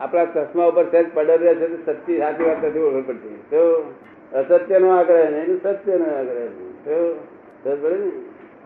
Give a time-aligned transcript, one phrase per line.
[0.00, 3.62] આપણા ચશ્મા ઉપર સહેજ પડેલ રહે છે તો સચ્ચી સાચી વાત નથી ઓળખ પડતી તો
[4.32, 6.54] અસત્ય નો આગ્રહ નહીં સત્ય નો આગ્રહ નહીં.
[6.84, 6.96] તો
[7.64, 8.10] સમજ પડી ને?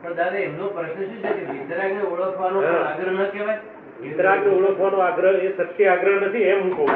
[0.03, 2.89] પણ દાદા એમનો પ્રશ્ન શું છે કે વિતરાગને ઓળખવાનો પણ હા.
[2.89, 3.59] આગ્રહ ન કહેવાય
[4.03, 6.91] વિતરાગને ઓળખવાનો આગ્રહ એ સત્ય આગ્રહ નથી એમ હું કહું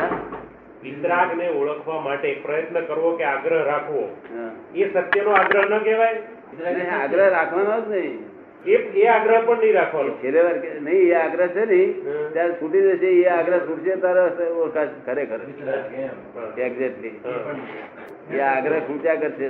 [0.87, 4.05] વિતરાગને ઓળખવા માટે પ્રયત્ન કરવો કે આગ્રહ રાખવો.
[4.75, 6.21] એ સત્યનો આગ્રહ ન કહેવાય.
[7.01, 8.17] આગ્રહ રાખવાનો જ નહીં.
[8.67, 10.13] એ આગ્રહ પણ નહીં રાખવાનો.
[10.23, 11.81] નહીં એ આગ્રહ છે ને
[12.33, 14.23] ત્યારે છૂટી જશે એ આગ્રહ છૂટશે તારે
[14.63, 15.41] ઓળખાશ ખરેખર.
[16.59, 17.15] એક્ઝેક્ટલી
[18.33, 19.47] એ આગ્રહ છૂટ્યા કરશે.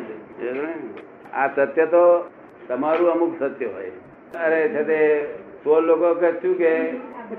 [1.32, 2.04] આ સત્ય તો
[2.68, 3.94] તમારું અમુક સત્ય હોય.
[4.44, 5.00] અરે છે તે
[5.64, 6.72] ચોર લોકો કે શું કે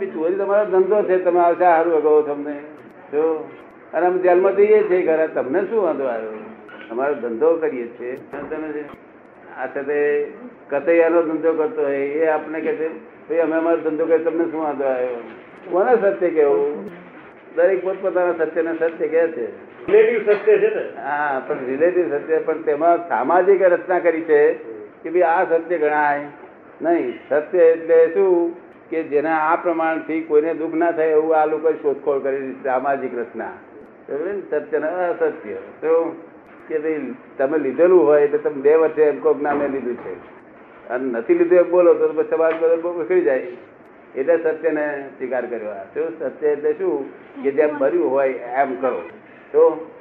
[0.07, 2.55] ચોરી તમારો ધંધો છે તમે આવશે સારું અગાઉ તમને.
[3.12, 3.23] તો
[3.94, 5.27] અને અમે જેલમાં જઈએ છીએ ઘરે.
[5.27, 6.32] તમને શું વાંધો આવ્યો?
[6.91, 8.16] અમારો ધંધો કરીએ છીએ.
[8.50, 8.86] તમે
[9.58, 10.32] આ છે તે
[10.70, 12.88] કતૈયાનો ધંધો કરતો હોય એ આપણે કે છે
[13.29, 14.24] ભાઈ અમે અમારો ધંધો કરીએ.
[14.24, 15.21] તમને શું વાંધો આવ્યો?
[15.71, 16.91] કોને સત્ય કેવું
[17.55, 19.48] દરેક પોતપોતાના સત્યને સત્ય કહે છે.
[19.88, 21.01] રિલેટિવ સત્ય છે ને?
[21.01, 24.54] હા પણ રિલેટિવ સત્ય પણ તેમાં સામાજિક રચના કરી છે
[25.04, 26.22] કે ભાઈ આ સત્ય ગણાય
[26.82, 27.20] નહીં.
[27.29, 28.55] સત્ય એટલે શું?
[28.90, 33.51] કે જેના આ પ્રમાણથી કોઈને દુઃખ ના થાય એવું આ લોકો શોધખોળ કરી સામાજિક રચના?
[34.50, 35.54] સત્ય ને અસત્ય.
[35.54, 36.16] તો
[36.68, 40.13] કે ભાઈ, તમે લીધેલું હોય એટલે તમે બે વર્ષે એમ કોક નામે લીધું છે.
[40.90, 43.48] અને નથી લીધું એમ બોલો તો સમાજ બધો બહુ ઉખડી જાય.
[44.16, 45.70] એટલે સત્યને સ્વીકાર કર્યો.
[45.70, 47.10] આ શું સત્ય એટલે શું?
[47.44, 49.02] કે જેમ ભર્યું હોય એમ કરો.
[49.52, 49.91] તો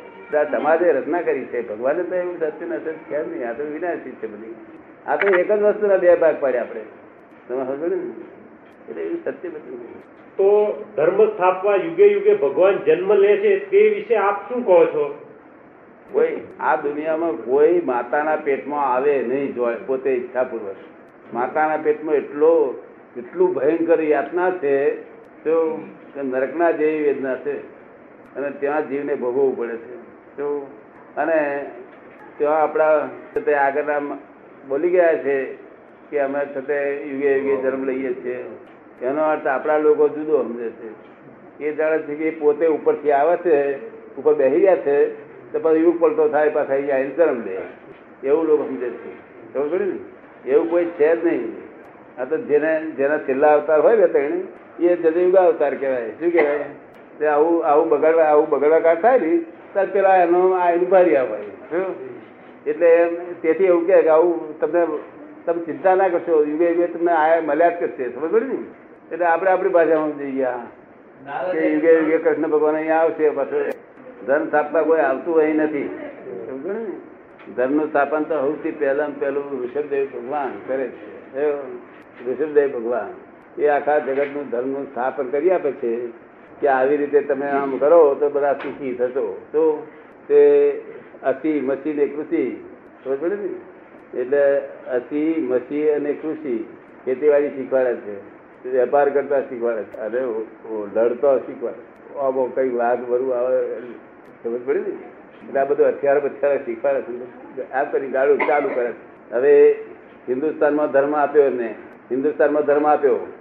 [0.51, 3.49] સમાજે રચના કરી છે, ભગવાને તો એવું સત્ય ને અસત્ય કેમ નહીં.
[3.49, 4.55] આ તો વિનાશી છે બધી.
[5.07, 6.81] આ તો એક જ વસ્તુના બે ભાગ પડે આપણે.
[7.49, 8.36] તમે સમજો ને?
[8.89, 10.03] એટલે એવી સત્ય બધી
[10.37, 10.49] તો
[10.97, 15.19] ધર્મ સ્થાપવા યુગે યુગે ભગવાન જન્મ લે છે તે વિશે આપ શું કહો છો?
[16.13, 19.55] કોઈ આ દુનિયામાં કોઈ માતાના પેટમાં આવે નહીં
[19.87, 20.77] પોતે ઈચ્છાપૂર્વક.
[21.35, 22.75] માતાના પેટમાં એટલો
[23.17, 25.03] એટલું ભયંકર યાતના છે
[25.45, 25.85] તો
[26.17, 27.57] નરકના જેવી વેદના છે.
[28.37, 29.97] અને ત્યાં જીવને ભોગવવું પડે છે.
[30.37, 30.67] તો
[31.17, 31.71] અને
[32.39, 33.99] ત્યાં આપણા છતે આગળના
[34.69, 35.55] બોલી ગયા છે
[36.11, 38.45] કે અમે છતે યુગે યુગે જન્મ લઈએ છીએ.
[39.03, 41.07] એનો અર્થ આપણા લોકો જુદો સમજે છે.
[41.65, 43.77] એ જાણે છે પોતે ઉપરથી આવે છે,
[44.17, 47.57] ઉપર બેસી ગયા છે, તો પછી યુગ પલટો થાય, પાછા અહીંયા આવીને જન્મ લે
[48.29, 49.27] એવું લોકો સમજે છે.
[49.71, 50.51] પડી ને?
[50.51, 51.67] એવું કોઈ છે જ નહીં.
[52.21, 54.41] આ તો જેને, જેના છેલ્લા અવતાર હોય ને તેણે,
[54.81, 56.11] એ જદયુગ અવતાર કહેવાય.
[56.11, 56.59] શું કહેવાય?
[57.19, 59.39] તે આવું આવું બગાડવા આવું બગાડવા કાઢ થાય ને
[59.73, 61.39] ત્યારે પેલા એનો, આ એનું ભારી આવે
[62.67, 63.07] એટલે
[63.43, 64.87] તેથી એવું કે આવું તમને,
[65.47, 66.45] તમે ચિંતા ના કરશો.
[66.45, 68.11] યુગે યુગે તમને આ મળ્યા જ કરશે.
[68.11, 68.86] સમજ ને?
[69.13, 70.63] એટલે આપણે આપણી ભાષામાં જઈ ગયા.
[71.53, 73.71] કે યુગે યુગે કૃષ્ણ ભગવાન અહીંયા આવશે પાછું
[74.27, 75.89] ધર્મ સ્થાપવા કોઈ આવતું અહીં નથી.
[76.47, 76.87] ધર્મ ને?
[77.57, 81.53] ધર્મનું સ્થાપન તો સૌથી પહેલા પહેલું ઋષભદેવ ભગવાન કરે છે.
[82.27, 83.11] ઋષભદેવ ભગવાન.
[83.63, 86.07] એ આખા જગતનું ધર્મનું સ્થાપન કરી આપે છે
[86.61, 89.27] કે આવી રીતે તમે આમ કરો તો બધા સુખી થશો.
[89.53, 89.87] તો
[90.29, 90.41] તે
[91.23, 92.07] અતિ મસી ને?
[92.07, 92.45] કૃષિ
[94.15, 94.59] એટલે
[94.99, 96.65] અતિ મસી અને કૃષિ
[97.05, 98.36] ખેતીવાડી શીખવાડે છે.
[98.65, 100.21] વેપાર કરતા શીખવાડે અરે
[100.95, 103.59] લડતો શીખવાડે આબો કઈ વાઘ વરુ આવે
[104.45, 107.03] ખબર પડી એટલે આ બધું હથિયાર બથિયાર શીખવાડે
[107.73, 108.93] આ કરી ગાડું ચાલુ કરે
[109.33, 109.73] હવે
[110.29, 111.75] હિન્દુસ્તાનમાં ધર્મ આપ્યો એમને.
[112.11, 113.33] હિન્દુસ્તાનમાં ધર્મ આપ્યો.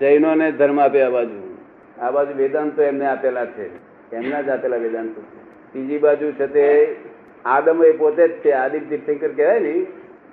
[0.00, 1.56] જૈનોને ધર્મ આપ્યો આ બાજુ.
[2.00, 3.66] આ બાજુ વેદાંતો એમને આપેલા છે.
[4.16, 5.22] એમના જ આપેલા વેદાંતો
[5.74, 6.96] બીજી બાજુ છે તે
[7.44, 8.52] આદમ એ પોતે જ છે.
[8.52, 9.86] આદિમ તીર્થંકર કહેવાય ને.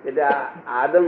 [0.05, 0.21] એટલે
[0.67, 1.05] આદમ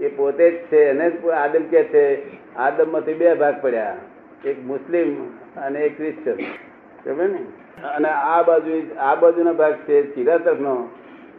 [0.00, 2.18] એ પોતે જ છે, એને જ આદમ કે છે.
[2.56, 3.96] આદમમાંથી બે ભાગ પડ્યા.
[4.44, 5.16] એક મુસ્લિમ
[5.60, 7.38] અને એક ક્રિશ્ચન સમજે ને?
[7.82, 10.88] અને આ બાજુ, આ બાજુનો ભાગ છે, ચીરા તરફનો,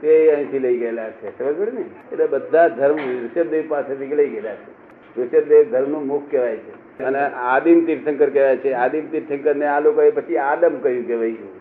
[0.02, 1.38] તે અહીંથી લઈ ગયેલા છે.
[1.38, 1.82] સમજ ને?
[2.12, 4.80] એટલે બધા ધર્મ ઋષભદેવ પાસેથી લઈ ગયેલા છે.
[5.22, 7.04] ઋષભદેવ ધર્મનું મુખ કહેવાય છે.
[7.04, 8.74] અને આદિમ તીર્થંકર કહેવાય છે.
[8.74, 11.60] આદિમ તીર્થંકર ને આ લોકોએ પછી આદમ કહ્યું કહેવાય છે?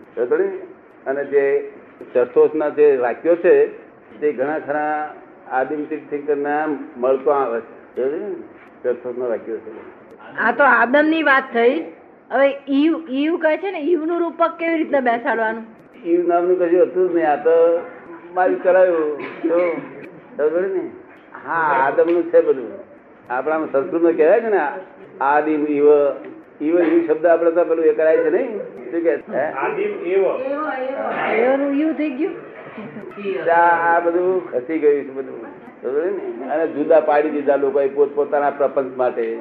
[1.05, 1.71] અને જે
[2.13, 3.67] ચર્થોષના જે વાક્યો છે,
[4.19, 5.15] તે ઘણા ખરા
[5.51, 6.55] આદિમ તીર્થંકર ને
[6.97, 8.17] મળતો આવે છે.
[8.17, 9.25] ને?
[9.25, 9.57] વાક્યો
[10.39, 11.79] આ તો આદમની વાત થઈ.
[12.31, 15.63] હવે ઈવ ઈવ કહે છે ને ઈવનું રૂપક કેવી રીતના બેસાડવાનું?
[16.05, 17.31] ઈવ નામનું કશું હતું જ નહીં.
[17.31, 17.55] આ તો
[18.33, 19.17] મારી કરાયું.
[19.49, 19.59] તો
[20.37, 20.89] ખબર પડી ને?
[21.45, 22.69] હા આદમનું છે બધું.
[23.29, 24.61] આપણા સંસ્કૃતમાં કહેવાય છે ને
[25.21, 25.85] આદિમ ઈવ
[26.61, 28.57] ઈવ ઈવ શબ્દ આપણે તો પેલું એ કરાય છે નહીં.
[28.91, 29.13] શું કે?
[29.41, 29.91] આદિમ
[31.31, 32.35] એવનું ઈવ થઈ ગયું.
[33.51, 36.49] આ બધું ખસી ગયું છે બધું.
[36.49, 39.37] અને જુદા પાડી દીધા લોકો પોત પોતાના પ્રપંચ માટે.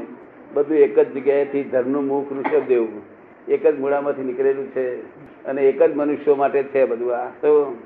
[0.55, 3.03] બધું એક જ જગ્યાએથી ધર્મનું મુખ ઋષભ દેવું
[3.49, 5.03] એક જ મૂળામાંથી નીકળેલું છે
[5.45, 7.31] અને એક જ મનુષ્યો માટે છે બધું આ.
[7.41, 7.77] તો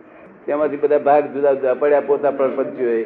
[0.47, 3.05] તેમાંથી બધા ભાગ જુદા જુદા પડ્યા પોતા પ્રપંચીઓએ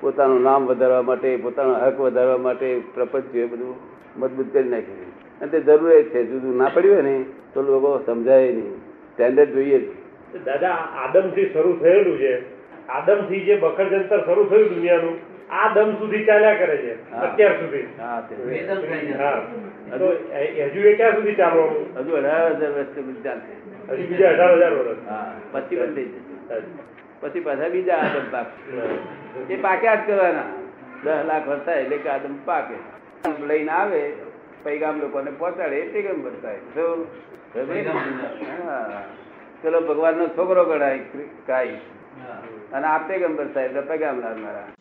[0.00, 3.76] પોતાનું નામ વધારવા માટે, પોતાનો હક વધારવા માટે પ્રપંચીઓએ બધું
[4.16, 7.24] મજબૂત કરી નાખ્યું અને તે જરૂર છે, જુદું ના પડ્યું હોય ને,
[7.54, 8.76] તો લોકો સમજાય નહીં.
[9.12, 10.05] સ્ટેન્ડર્ડ જોઈએ જ.
[10.44, 12.56] દાદા આદમથી શરૂ થયેલું છે.
[12.88, 17.86] આદમથી જે બખર જંતર શરૂ થયું દુનિયાનું આ દમ સુધી ચાલ્યા કરે છે અત્યાર સુધી.
[17.98, 18.34] હા તે.
[18.34, 19.12] વેદન થઈ જશે.
[19.12, 19.42] હા.
[19.98, 20.06] તો
[20.64, 21.98] હજુ એ ક્યાં સુધી ચાલવાનું?
[21.98, 23.92] હજુ અઢાર હજાર વર્ષ સુધી ચાલશે.
[23.92, 24.96] હજુ બીજા અઢાર હજાર વર્ષ.
[25.52, 26.60] પછી બંધ થઈ જશે.
[27.20, 28.46] પછી પાછા બીજા આદમ પાક.
[29.50, 30.42] એ પાક્યા જ કરવાના.
[31.04, 32.74] દસ લાખ વર્ષ થાય એટલે કે આદમ પાકે.
[33.46, 34.12] લઈને આવે
[34.62, 36.28] પૈગામ લોકોને પહોંચાડે એટલે કેમ?
[38.68, 39.02] હા.
[39.62, 41.04] પેલો ભગવાન નો છોકરો ગણાય
[41.46, 41.76] કાઈ.
[42.72, 44.75] અને આ ગંબર સાહેબ એટલે પૈગામ લાવનારા